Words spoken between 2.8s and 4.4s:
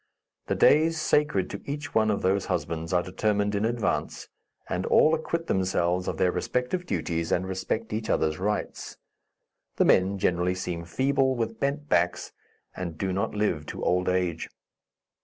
are determined in advance,